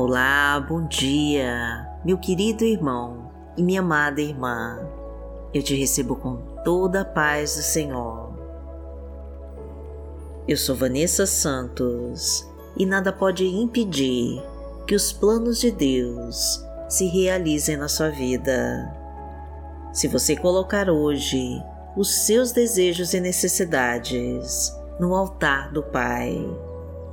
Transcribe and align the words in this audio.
Olá, 0.00 0.60
bom 0.60 0.86
dia, 0.86 1.84
meu 2.04 2.16
querido 2.16 2.62
irmão 2.62 3.32
e 3.56 3.64
minha 3.64 3.80
amada 3.80 4.20
irmã. 4.20 4.78
Eu 5.52 5.60
te 5.60 5.74
recebo 5.74 6.14
com 6.14 6.36
toda 6.62 7.00
a 7.00 7.04
paz 7.04 7.56
do 7.56 7.62
Senhor. 7.62 8.32
Eu 10.46 10.56
sou 10.56 10.76
Vanessa 10.76 11.26
Santos 11.26 12.48
e 12.76 12.86
nada 12.86 13.12
pode 13.12 13.44
impedir 13.44 14.40
que 14.86 14.94
os 14.94 15.12
planos 15.12 15.58
de 15.58 15.72
Deus 15.72 16.64
se 16.88 17.08
realizem 17.08 17.76
na 17.76 17.88
sua 17.88 18.08
vida. 18.08 18.96
Se 19.92 20.06
você 20.06 20.36
colocar 20.36 20.88
hoje 20.88 21.60
os 21.96 22.24
seus 22.24 22.52
desejos 22.52 23.14
e 23.14 23.20
necessidades 23.20 24.72
no 25.00 25.12
altar 25.12 25.72
do 25.72 25.82
Pai 25.82 26.67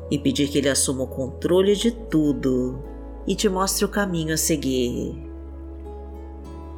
e 0.09 0.17
pedir 0.17 0.49
que 0.49 0.57
Ele 0.57 0.69
assuma 0.69 1.03
o 1.03 1.07
controle 1.07 1.75
de 1.75 1.91
tudo 1.91 2.79
e 3.27 3.35
te 3.35 3.49
mostre 3.49 3.85
o 3.85 3.89
caminho 3.89 4.33
a 4.33 4.37
seguir. 4.37 5.15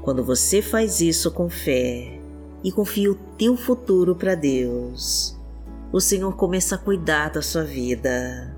Quando 0.01 0.23
você 0.23 0.61
faz 0.61 1.01
isso 1.01 1.29
com 1.31 1.49
fé 1.49 2.19
e 2.63 2.71
confia 2.71 3.11
o 3.11 3.15
teu 3.37 3.57
futuro 3.57 4.15
para 4.15 4.35
Deus, 4.35 5.37
o 5.91 5.99
Senhor 5.99 6.35
começa 6.35 6.75
a 6.75 6.77
cuidar 6.77 7.29
da 7.29 7.41
sua 7.41 7.63
vida 7.63 8.55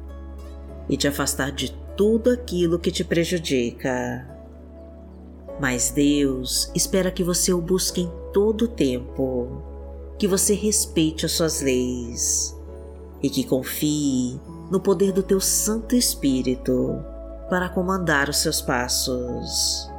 e 0.88 0.96
te 0.96 1.08
afastar 1.08 1.52
de 1.52 1.72
tudo 1.96 2.30
aquilo 2.30 2.80
que 2.80 2.92
te 2.92 3.04
prejudica. 3.04 4.28
Mas 5.60 5.92
Deus 5.92 6.72
espera 6.74 7.12
que 7.12 7.24
você 7.24 7.52
o 7.54 7.60
busque 7.60 8.02
em 8.02 8.12
todo 8.32 8.64
o 8.64 8.68
tempo, 8.68 9.62
que 10.18 10.28
você 10.28 10.54
respeite 10.54 11.26
as 11.26 11.34
suas 11.34 11.62
leis 11.62 12.56
e 13.22 13.30
que 13.30 13.44
confie 13.44 14.40
no 14.70 14.80
poder 14.80 15.12
do 15.12 15.24
teu 15.24 15.42
Santo 15.42 15.96
Espírito 15.96 17.04
para 17.50 17.70
comandar 17.70 18.30
os 18.30 18.38
seus 18.38 18.62
passos. 18.62 19.90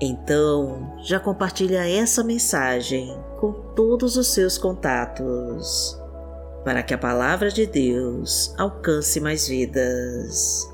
Então, 0.00 0.94
já 1.02 1.20
compartilha 1.20 1.86
essa 1.86 2.24
mensagem 2.24 3.18
com 3.38 3.52
todos 3.74 4.16
os 4.16 4.28
seus 4.28 4.56
contatos, 4.56 5.98
para 6.64 6.82
que 6.82 6.94
a 6.94 6.98
palavra 6.98 7.50
de 7.50 7.66
Deus 7.66 8.54
alcance 8.56 9.20
mais 9.20 9.46
vidas. 9.46 10.66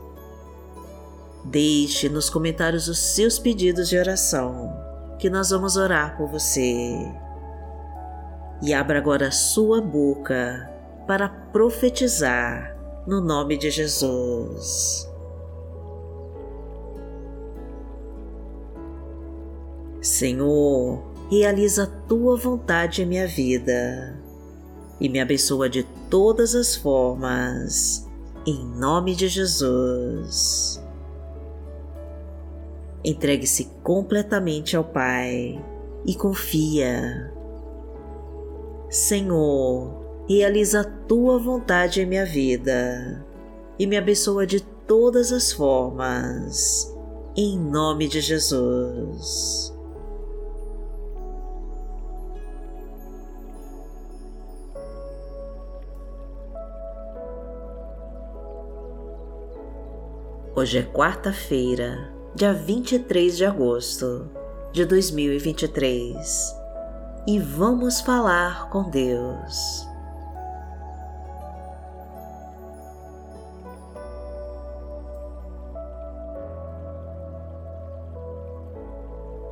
Deixe 1.45 2.09
nos 2.09 2.29
comentários 2.29 2.87
os 2.89 2.99
seus 2.99 3.39
pedidos 3.39 3.89
de 3.89 3.99
oração, 3.99 4.73
que 5.19 5.31
nós 5.31 5.51
vamos 5.51 5.77
orar 5.77 6.17
por 6.17 6.29
você. 6.29 6.97
E 8.63 8.73
abra 8.73 8.99
agora 8.99 9.29
a 9.29 9.33
sua 9.33 9.81
boca 9.81 10.76
para 11.07 11.29
profetizar 11.29 12.77
no 13.07 13.21
nome 13.21 13.57
de 13.57 13.71
Jesus. 13.71 15.09
Senhor, 20.01 21.03
realiza 21.31 21.85
a 21.85 22.07
tua 22.07 22.37
vontade 22.37 23.03
em 23.03 23.07
minha 23.07 23.27
vida 23.27 24.17
e 25.01 25.09
me 25.09 25.21
abençoa 25.21 25.69
de 25.69 25.83
todas 26.09 26.55
as 26.55 26.75
formas, 26.75 28.07
em 28.47 28.65
nome 28.65 29.15
de 29.15 29.29
Jesus. 29.29 30.83
Entregue-se 33.05 33.65
completamente 33.83 34.77
ao 34.77 34.85
Pai 34.85 35.63
e 36.05 36.15
confia. 36.15 37.33
Senhor, 38.89 40.06
realiza 40.29 40.81
a 40.81 40.85
tua 40.85 41.39
vontade 41.39 42.03
em 42.03 42.07
minha 42.07 42.27
vida 42.27 43.25
e 43.79 43.87
me 43.87 43.97
abençoa 43.97 44.47
de 44.47 44.61
todas 44.61 45.33
as 45.33 45.53
formas, 45.53 46.93
em 47.37 47.59
nome 47.59 48.09
de 48.09 48.21
Jesus. 48.21 49.73
Hoje 60.57 60.79
é 60.79 60.83
quarta-feira, 60.83 62.11
dia 62.35 62.53
23 62.53 63.37
de 63.37 63.45
agosto 63.45 64.29
de 64.73 64.87
2023 64.87 66.57
e 67.29 67.39
vamos 67.39 68.01
falar 68.01 68.71
com 68.71 68.89
Deus. 68.89 69.87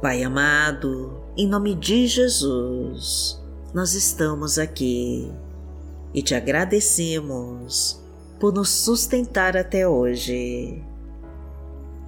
Pai 0.04 0.22
amado, 0.22 1.18
em 1.34 1.48
nome 1.48 1.74
de 1.74 2.06
Jesus, 2.06 3.40
nós 3.72 3.94
estamos 3.94 4.58
aqui 4.58 5.32
e 6.12 6.20
te 6.20 6.34
agradecemos 6.34 7.98
por 8.38 8.52
nos 8.52 8.68
sustentar 8.68 9.56
até 9.56 9.88
hoje. 9.88 10.84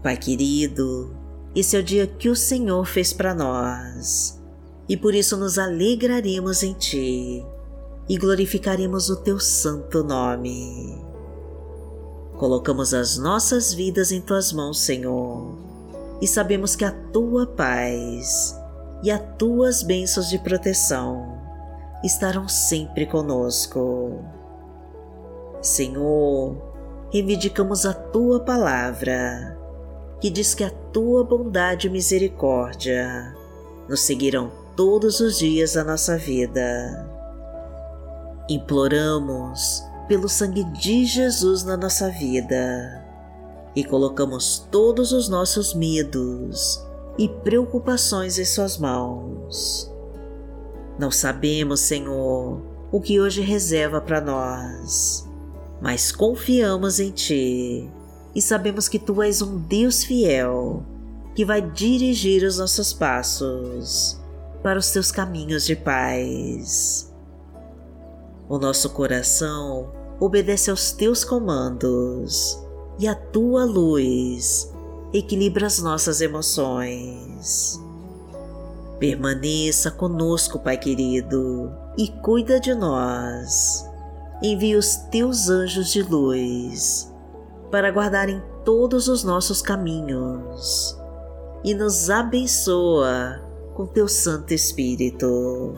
Pai 0.03 0.15
querido, 0.19 1.11
esse 1.55 1.75
é 1.75 1.81
o 1.81 1.83
dia 1.83 2.07
que 2.07 2.29
o 2.29 2.37
Senhor 2.37 2.85
fez 2.85 3.15
para 3.15 3.35
nós 3.35 4.39
e 4.87 4.95
por 4.95 5.15
isso 5.15 5.35
nos 5.39 5.59
alegraremos 5.59 6.63
em 6.63 6.75
Ti 6.75 7.47
e 8.07 8.19
glorificaremos 8.19 9.09
o 9.09 9.17
Teu 9.17 9.41
santo 9.41 10.05
nome. 10.05 11.03
Colocamos 12.37 12.93
as 12.93 13.17
nossas 13.17 13.73
vidas 13.73 14.13
em 14.13 14.21
Tuas 14.21 14.53
mãos, 14.53 14.81
Senhor 14.81 15.66
e 16.21 16.27
sabemos 16.27 16.75
que 16.75 16.85
a 16.85 16.93
tua 17.13 17.47
paz 17.47 18.59
e 19.03 19.11
as 19.11 19.21
tuas 19.39 19.83
bênçãos 19.83 20.29
de 20.29 20.39
proteção 20.39 21.39
estarão 22.03 22.49
sempre 22.49 23.07
conosco. 23.07 24.25
Senhor, 25.61 26.57
reivindicamos 27.13 27.85
a 27.85 27.93
tua 27.93 28.41
palavra, 28.41 29.59
que 30.21 30.31
diz 30.31 30.55
que 30.55 30.65
a 30.65 30.71
tua 30.71 31.25
bondade 31.25 31.87
e 31.87 31.91
misericórdia 31.91 33.35
nos 33.89 34.01
seguirão 34.01 34.51
todos 34.75 35.21
os 35.21 35.39
dias 35.39 35.75
da 35.75 35.85
nossa 35.85 36.17
vida. 36.17 37.09
Imploramos 38.49 39.85
pelo 40.09 40.29
sangue 40.29 40.65
de 40.65 41.05
Jesus 41.05 41.65
na 41.65 41.77
nossa 41.77 42.09
vida 42.09 43.06
e 43.77 43.85
colocamos 43.85 44.67
todos 44.73 45.13
os 45.13 45.29
nossos 45.29 45.75
medos 45.75 46.83
e 47.19 47.29
preocupações 47.29 48.39
em 48.39 48.45
Suas 48.45 48.79
mãos. 48.79 49.93
Não 50.99 51.11
sabemos, 51.11 51.81
Senhor, 51.81 52.63
o 52.91 53.01
que 53.03 53.21
hoje 53.21 53.43
reserva 53.43 54.01
para 54.01 54.19
nós, 54.19 55.29
mas 55.81 56.11
confiamos 56.11 56.99
em 56.99 57.11
Ti 57.11 57.91
e 58.35 58.41
sabemos 58.41 58.89
que 58.89 58.99
Tu 58.99 59.23
és 59.23 59.43
um 59.43 59.59
Deus 59.59 60.03
fiel 60.03 60.83
que 61.35 61.45
vai 61.45 61.61
dirigir 61.61 62.45
os 62.45 62.57
nossos 62.57 62.95
passos 62.95 64.19
para 64.63 64.79
os 64.79 64.91
Teus 64.91 65.13
caminhos 65.13 65.67
de 65.67 65.77
paz. 65.77 67.15
O 68.49 68.59
nosso 68.59 68.89
coração 68.91 69.93
obedece 70.19 70.71
aos 70.71 70.93
Teus 70.93 71.25
comandos 71.25 72.66
e 72.99 73.07
a 73.07 73.15
tua 73.15 73.65
luz 73.65 74.73
equilibra 75.13 75.67
as 75.67 75.79
nossas 75.81 76.21
emoções. 76.21 77.81
Permaneça 78.99 79.91
conosco, 79.91 80.59
Pai 80.59 80.79
querido, 80.79 81.71
e 81.99 82.09
cuida 82.09 82.59
de 82.59 82.75
nós. 82.75 83.87
Envie 84.43 84.77
os 84.77 84.97
teus 85.11 85.49
anjos 85.49 85.91
de 85.91 86.03
luz 86.03 87.13
para 87.71 87.91
guardarem 87.91 88.43
todos 88.65 89.09
os 89.09 89.23
nossos 89.23 89.61
caminhos 89.61 90.97
e 91.65 91.75
nos 91.75 92.11
abençoa 92.11 93.41
com 93.75 93.87
teu 93.87 94.09
Santo 94.09 94.53
Espírito. 94.53 95.75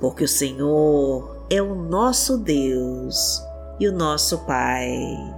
Porque 0.00 0.24
o 0.24 0.28
Senhor 0.28 1.36
é 1.50 1.60
o 1.60 1.74
nosso 1.74 2.38
Deus 2.38 3.42
e 3.80 3.88
o 3.88 3.92
nosso 3.92 4.38
Pai 4.38 5.37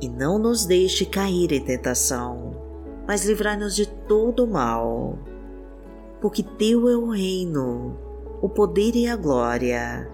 e 0.00 0.08
não 0.08 0.38
nos 0.38 0.64
deixe 0.64 1.04
cair 1.04 1.52
em 1.52 1.60
tentação, 1.60 2.52
mas 3.06 3.24
livrai-nos 3.24 3.74
de 3.74 3.86
todo 3.86 4.46
mal. 4.46 5.18
Porque 6.20 6.42
Teu 6.42 6.88
é 6.88 6.96
o 6.96 7.10
reino, 7.10 7.96
o 8.40 8.48
poder 8.48 8.94
e 8.94 9.06
a 9.06 9.16
glória, 9.16 10.10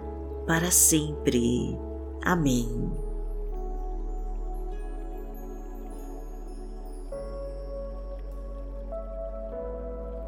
para 0.46 0.70
sempre. 0.70 1.78
Amém. 2.22 2.90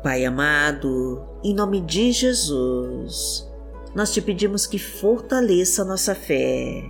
Pai 0.02 0.24
amado, 0.24 1.20
em 1.42 1.52
nome 1.52 1.80
de 1.80 2.12
Jesus, 2.12 3.50
nós 3.92 4.12
te 4.12 4.22
pedimos 4.22 4.64
que 4.64 4.78
fortaleça 4.78 5.84
nossa 5.84 6.14
fé 6.14 6.80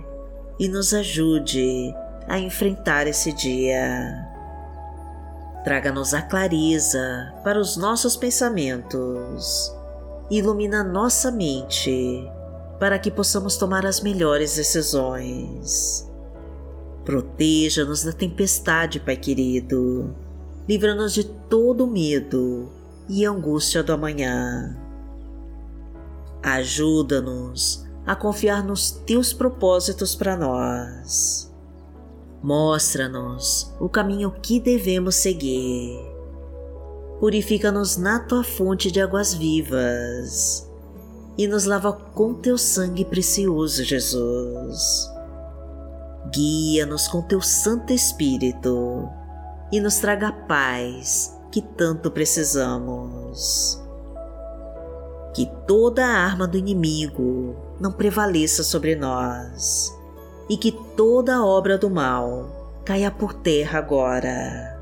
e 0.59 0.67
nos 0.67 0.93
ajude 0.93 1.95
a 1.95 2.06
enfrentar 2.35 3.07
esse 3.07 3.31
dia. 3.31 4.27
Traga-nos 5.63 6.13
a 6.13 6.21
clareza 6.21 7.33
para 7.43 7.59
os 7.59 7.77
nossos 7.77 8.15
pensamentos, 8.15 9.73
ilumina 10.29 10.83
nossa 10.83 11.31
mente 11.31 12.29
para 12.79 12.99
que 12.99 13.09
possamos 13.09 13.57
tomar 13.57 13.85
as 13.85 14.01
melhores 14.01 14.55
decisões. 14.55 16.07
Proteja-nos 17.03 18.03
da 18.03 18.11
tempestade, 18.11 18.99
Pai 18.99 19.15
querido, 19.15 20.15
livra-nos 20.67 21.13
de 21.13 21.23
todo 21.23 21.87
medo 21.87 22.69
e 23.09 23.25
angústia 23.25 23.81
do 23.81 23.93
amanhã. 23.93 24.77
Ajuda-nos 26.43 27.85
a 28.05 28.15
confiar 28.15 28.63
nos 28.63 28.91
teus 28.91 29.33
propósitos 29.33 30.15
para 30.15 30.37
nós. 30.37 31.46
Mostra-nos 32.41 33.73
o 33.79 33.89
caminho 33.89 34.31
que 34.41 34.59
devemos 34.59 35.15
seguir. 35.15 35.99
Purifica-nos 37.19 37.97
na 37.97 38.19
tua 38.19 38.43
fonte 38.43 38.91
de 38.91 39.01
águas 39.01 39.33
vivas 39.33 40.69
e 41.35 41.47
nos 41.47 41.65
lava 41.65 41.91
com 41.91 42.35
teu 42.35 42.57
sangue 42.57 43.03
precioso, 43.03 43.83
Jesus. 43.83 45.11
Guia-nos 46.31 47.07
com 47.07 47.21
teu 47.23 47.41
Santo 47.41 47.91
Espírito 47.91 49.09
e 49.71 49.79
nos 49.79 49.97
traga 49.97 50.27
a 50.27 50.31
paz 50.31 51.35
que 51.51 51.61
tanto 51.61 52.11
precisamos. 52.11 53.81
Que 55.33 55.49
toda 55.67 56.05
a 56.05 56.23
arma 56.23 56.47
do 56.47 56.57
inimigo 56.57 57.55
não 57.79 57.91
prevaleça 57.91 58.63
sobre 58.63 58.95
nós 58.95 59.96
e 60.49 60.57
que 60.57 60.71
toda 60.71 61.43
obra 61.43 61.77
do 61.77 61.89
mal 61.89 62.81
caia 62.85 63.11
por 63.11 63.33
terra 63.33 63.79
agora. 63.79 64.77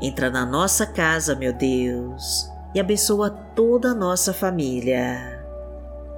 Entra 0.00 0.30
na 0.30 0.44
nossa 0.44 0.86
casa, 0.86 1.34
meu 1.34 1.52
Deus, 1.52 2.48
e 2.74 2.80
abençoa 2.80 3.30
toda 3.30 3.90
a 3.90 3.94
nossa 3.94 4.32
família. 4.32 5.44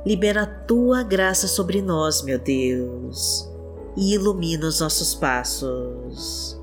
Libera 0.05 0.43
a 0.43 0.47
tua 0.47 1.03
graça 1.03 1.47
sobre 1.47 1.81
nós, 1.81 2.23
meu 2.23 2.39
Deus, 2.39 3.49
e 3.97 4.15
ilumina 4.15 4.67
os 4.67 4.81
nossos 4.81 5.15
passos. 5.15 6.61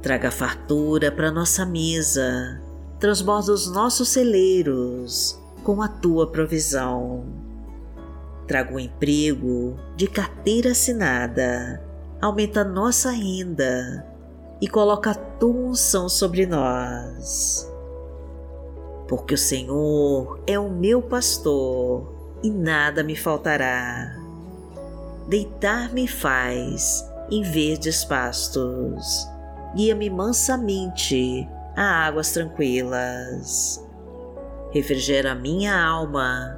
Traga 0.00 0.30
fartura 0.30 1.10
para 1.10 1.32
nossa 1.32 1.66
mesa, 1.66 2.62
transborda 3.00 3.52
os 3.52 3.68
nossos 3.70 4.08
celeiros 4.08 5.38
com 5.64 5.82
a 5.82 5.88
tua 5.88 6.30
provisão. 6.30 7.47
Traga 8.48 8.74
um 8.74 8.80
emprego 8.80 9.78
de 9.94 10.08
carteira 10.08 10.72
assinada, 10.72 11.80
aumenta 12.20 12.64
nossa 12.64 13.12
renda 13.12 14.04
e 14.60 14.66
coloca 14.66 15.12
a 15.12 15.14
tua 15.14 15.54
unção 15.54 16.08
sobre 16.08 16.46
nós 16.46 17.68
porque 19.08 19.34
o 19.34 19.38
Senhor 19.38 20.38
é 20.46 20.58
o 20.58 20.70
meu 20.70 21.00
pastor 21.00 22.14
e 22.42 22.50
nada 22.50 23.02
me 23.02 23.16
faltará. 23.16 24.14
Deitar-me 25.26 26.06
faz 26.06 27.04
em 27.30 27.42
verdes 27.42 28.04
pastos, 28.04 29.26
guia-me 29.74 30.10
mansamente 30.10 31.48
a 31.74 32.06
águas 32.06 32.30
tranquilas. 32.32 33.84
Refrigera 34.70 35.34
minha 35.34 35.74
alma, 35.74 36.57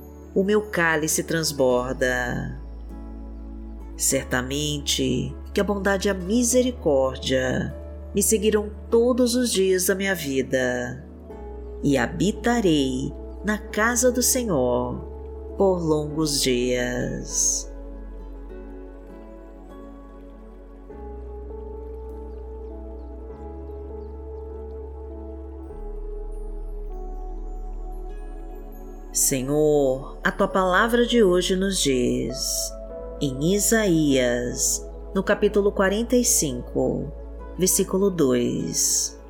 o 0.33 0.43
meu 0.43 0.61
cálice 0.61 1.23
transborda. 1.23 2.59
Certamente 3.97 5.35
que 5.53 5.61
a 5.61 5.63
bondade 5.63 6.07
e 6.07 6.11
a 6.11 6.13
misericórdia 6.13 7.75
me 8.13 8.23
seguirão 8.23 8.69
todos 8.89 9.35
os 9.35 9.51
dias 9.51 9.85
da 9.85 9.95
minha 9.95 10.15
vida 10.15 11.05
e 11.83 11.97
habitarei 11.97 13.13
na 13.43 13.57
casa 13.57 14.11
do 14.11 14.21
Senhor 14.21 14.99
por 15.57 15.79
longos 15.79 16.41
dias. 16.41 17.70
Senhor, 29.21 30.17
a 30.23 30.31
tua 30.31 30.47
palavra 30.47 31.05
de 31.05 31.23
hoje 31.23 31.55
nos 31.55 31.79
diz, 31.79 32.73
em 33.21 33.53
Isaías, 33.53 34.83
no 35.13 35.21
capítulo 35.21 35.71
45, 35.71 37.13
versículo 37.55 38.09
2: 38.09 39.21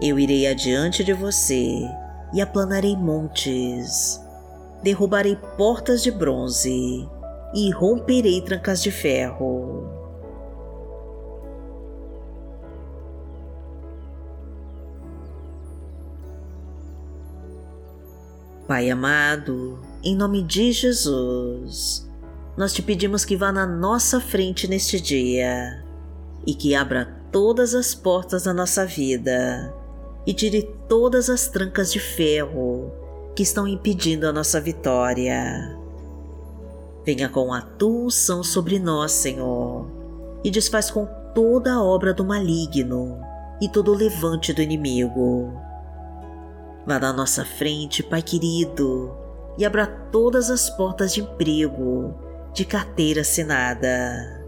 Eu 0.00 0.16
irei 0.16 0.46
adiante 0.46 1.02
de 1.02 1.12
você 1.12 1.90
e 2.32 2.40
aplanarei 2.40 2.96
montes, 2.96 4.20
derrubarei 4.80 5.36
portas 5.56 6.04
de 6.04 6.12
bronze 6.12 7.04
e 7.52 7.70
romperei 7.72 8.40
trancas 8.42 8.80
de 8.80 8.92
ferro. 8.92 9.83
Pai 18.66 18.88
amado, 18.88 19.78
em 20.02 20.16
nome 20.16 20.42
de 20.42 20.72
Jesus, 20.72 22.08
nós 22.56 22.72
te 22.72 22.80
pedimos 22.80 23.22
que 23.22 23.36
vá 23.36 23.52
na 23.52 23.66
nossa 23.66 24.18
frente 24.22 24.66
neste 24.66 24.98
dia 24.98 25.84
e 26.46 26.54
que 26.54 26.74
abra 26.74 27.14
todas 27.30 27.74
as 27.74 27.94
portas 27.94 28.44
da 28.44 28.54
nossa 28.54 28.86
vida 28.86 29.70
e 30.26 30.32
tire 30.32 30.62
todas 30.88 31.28
as 31.28 31.46
trancas 31.46 31.92
de 31.92 32.00
ferro 32.00 32.90
que 33.36 33.42
estão 33.42 33.68
impedindo 33.68 34.26
a 34.26 34.32
nossa 34.32 34.58
vitória. 34.62 35.78
Venha 37.04 37.28
com 37.28 37.52
a 37.52 37.60
tua 37.60 38.06
unção 38.06 38.42
sobre 38.42 38.78
nós, 38.78 39.12
Senhor, 39.12 39.86
e 40.42 40.50
desfaz 40.50 40.90
com 40.90 41.06
toda 41.34 41.74
a 41.74 41.84
obra 41.84 42.14
do 42.14 42.24
maligno 42.24 43.20
e 43.60 43.68
todo 43.68 43.92
o 43.92 43.94
levante 43.94 44.54
do 44.54 44.62
inimigo. 44.62 45.52
Vá 46.86 46.98
na 46.98 47.12
nossa 47.12 47.44
frente, 47.44 48.02
Pai 48.02 48.22
querido, 48.22 49.16
e 49.56 49.64
abra 49.64 49.86
todas 49.86 50.50
as 50.50 50.68
portas 50.68 51.14
de 51.14 51.20
emprego, 51.22 52.14
de 52.52 52.64
carteira 52.64 53.22
assinada. 53.22 54.44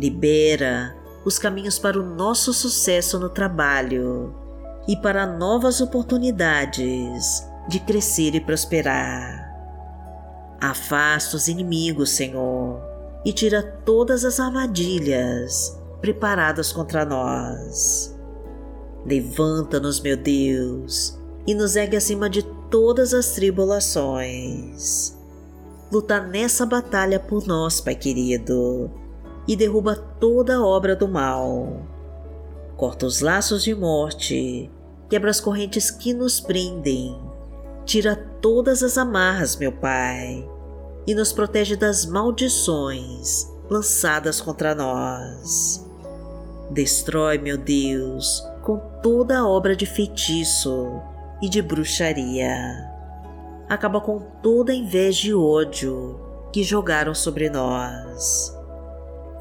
Libera 0.00 0.94
os 1.24 1.38
caminhos 1.38 1.78
para 1.78 1.98
o 1.98 2.02
nosso 2.02 2.52
sucesso 2.52 3.18
no 3.18 3.28
trabalho 3.28 4.34
e 4.88 4.96
para 4.96 5.26
novas 5.26 5.80
oportunidades 5.80 7.46
de 7.68 7.80
crescer 7.80 8.34
e 8.34 8.40
prosperar. 8.40 9.46
Afasta 10.60 11.36
os 11.36 11.48
inimigos, 11.48 12.10
Senhor, 12.10 12.80
e 13.24 13.32
tira 13.32 13.62
todas 13.62 14.24
as 14.24 14.40
armadilhas 14.40 15.78
preparadas 16.00 16.72
contra 16.72 17.04
nós. 17.04 18.16
Levanta-nos, 19.04 20.00
meu 20.00 20.16
Deus, 20.16 21.18
e 21.46 21.54
nos 21.54 21.76
ergue 21.76 21.96
acima 21.96 22.28
de 22.28 22.42
todas 22.70 23.14
as 23.14 23.30
tribulações. 23.30 25.14
luta 25.90 26.20
nessa 26.20 26.66
batalha 26.66 27.20
por 27.20 27.46
nós, 27.46 27.80
Pai 27.80 27.94
querido, 27.94 28.90
e 29.46 29.54
derruba 29.54 29.94
toda 29.94 30.60
obra 30.60 30.96
do 30.96 31.06
mal. 31.06 31.86
Corta 32.76 33.06
os 33.06 33.20
laços 33.20 33.62
de 33.62 33.74
morte, 33.74 34.68
quebra 35.08 35.30
as 35.30 35.40
correntes 35.40 35.90
que 35.90 36.12
nos 36.12 36.40
prendem, 36.40 37.16
tira 37.84 38.16
todas 38.42 38.82
as 38.82 38.98
amarras, 38.98 39.54
meu 39.56 39.70
Pai, 39.70 40.46
e 41.06 41.14
nos 41.14 41.32
protege 41.32 41.76
das 41.76 42.04
maldições 42.04 43.48
lançadas 43.70 44.40
contra 44.40 44.74
nós. 44.74 45.86
Destrói, 46.70 47.38
meu 47.38 47.56
Deus, 47.56 48.44
com 48.64 48.78
toda 49.00 49.38
a 49.38 49.48
obra 49.48 49.76
de 49.76 49.86
feitiço 49.86 51.00
e 51.40 51.48
de 51.48 51.60
bruxaria 51.62 52.96
acaba 53.68 54.00
com 54.00 54.20
toda 54.42 54.72
a 54.72 54.74
inveja 54.74 55.28
e 55.28 55.34
ódio 55.34 56.20
que 56.52 56.62
jogaram 56.62 57.14
sobre 57.14 57.50
nós. 57.50 58.54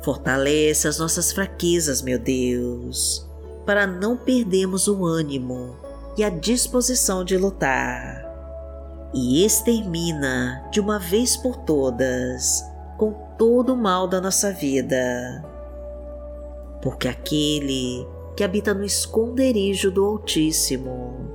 Fortalece 0.01 0.87
as 0.87 0.99
nossas 0.99 1.31
fraquezas, 1.31 2.01
meu 2.01 2.19
Deus, 2.19 3.27
para 3.65 3.87
não 3.87 4.17
perdermos 4.17 4.87
o 4.87 5.05
ânimo 5.05 5.75
e 6.17 6.23
a 6.23 6.29
disposição 6.29 7.23
de 7.23 7.37
lutar. 7.37 8.23
E 9.13 9.45
extermina 9.45 10.67
de 10.71 10.79
uma 10.79 10.99
vez 10.99 11.37
por 11.37 11.55
todas 11.57 12.63
com 12.97 13.13
todo 13.37 13.73
o 13.73 13.77
mal 13.77 14.07
da 14.07 14.19
nossa 14.19 14.51
vida. 14.51 15.43
Porque 16.81 17.07
aquele 17.07 18.05
que 18.35 18.43
habita 18.43 18.73
no 18.73 18.83
esconderijo 18.83 19.89
do 19.89 20.03
Altíssimo, 20.03 21.34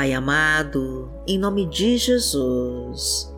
Pai 0.00 0.14
amado, 0.14 1.10
em 1.26 1.36
nome 1.36 1.66
de 1.66 1.98
Jesus, 1.98 3.30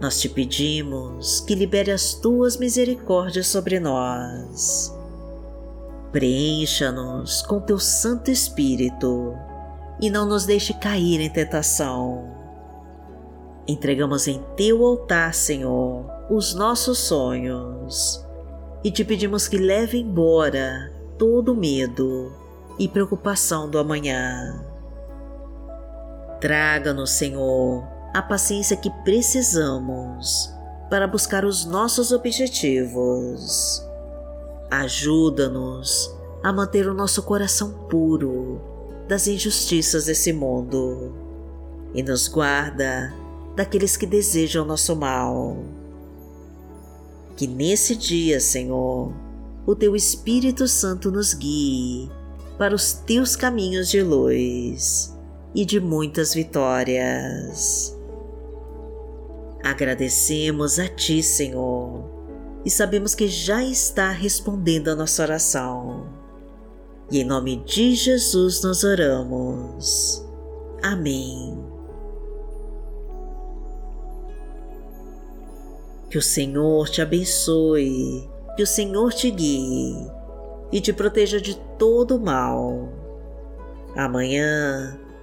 nós 0.00 0.18
te 0.18 0.30
pedimos 0.30 1.40
que 1.40 1.54
libere 1.54 1.90
as 1.90 2.14
tuas 2.14 2.56
misericórdias 2.56 3.48
sobre 3.48 3.78
nós. 3.78 4.98
Preencha-nos 6.10 7.42
com 7.42 7.60
teu 7.60 7.78
Santo 7.78 8.30
Espírito 8.30 9.34
e 10.00 10.08
não 10.08 10.24
nos 10.24 10.46
deixe 10.46 10.72
cair 10.72 11.20
em 11.20 11.28
tentação. 11.28 12.34
Entregamos 13.68 14.26
em 14.26 14.42
teu 14.56 14.82
altar, 14.82 15.34
Senhor, 15.34 16.06
os 16.30 16.54
nossos 16.54 16.96
sonhos 16.96 18.26
e 18.82 18.90
te 18.90 19.04
pedimos 19.04 19.46
que 19.46 19.58
leve 19.58 19.98
embora 19.98 20.90
todo 21.18 21.54
medo 21.54 22.32
e 22.78 22.88
preocupação 22.88 23.68
do 23.68 23.78
amanhã. 23.78 24.69
Traga-nos, 26.40 27.10
Senhor, 27.10 27.86
a 28.14 28.22
paciência 28.22 28.74
que 28.74 28.90
precisamos 29.04 30.50
para 30.88 31.06
buscar 31.06 31.44
os 31.44 31.66
nossos 31.66 32.12
objetivos. 32.12 33.86
Ajuda-nos 34.70 36.10
a 36.42 36.50
manter 36.50 36.88
o 36.88 36.94
nosso 36.94 37.22
coração 37.22 37.70
puro 37.90 38.58
das 39.06 39.26
injustiças 39.26 40.06
desse 40.06 40.32
mundo 40.32 41.12
e 41.92 42.02
nos 42.02 42.26
guarda 42.26 43.12
daqueles 43.54 43.96
que 43.96 44.06
desejam 44.06 44.64
nosso 44.64 44.96
mal. 44.96 45.58
Que 47.36 47.46
nesse 47.46 47.94
dia, 47.94 48.40
Senhor, 48.40 49.12
o 49.66 49.76
Teu 49.76 49.94
Espírito 49.94 50.66
Santo 50.66 51.10
nos 51.10 51.34
guie 51.34 52.10
para 52.56 52.74
os 52.74 52.94
Teus 52.94 53.36
caminhos 53.36 53.90
de 53.90 54.02
luz 54.02 55.19
e 55.54 55.64
de 55.64 55.80
muitas 55.80 56.34
vitórias. 56.34 57.96
Agradecemos 59.62 60.78
a 60.78 60.88
Ti, 60.88 61.22
Senhor, 61.22 62.04
e 62.64 62.70
sabemos 62.70 63.14
que 63.14 63.28
já 63.28 63.62
está 63.62 64.10
respondendo 64.10 64.88
a 64.88 64.96
nossa 64.96 65.22
oração. 65.22 66.08
E 67.10 67.20
em 67.20 67.24
nome 67.24 67.56
de 67.64 67.94
Jesus 67.94 68.62
nós 68.62 68.84
oramos. 68.84 70.24
Amém. 70.82 71.58
Que 76.08 76.18
o 76.18 76.22
Senhor 76.22 76.88
te 76.88 77.02
abençoe, 77.02 78.28
que 78.56 78.62
o 78.62 78.66
Senhor 78.66 79.12
te 79.12 79.30
guie 79.30 80.10
e 80.72 80.80
te 80.80 80.92
proteja 80.92 81.40
de 81.40 81.56
todo 81.78 82.20
mal. 82.20 82.88
Amanhã 83.96 84.99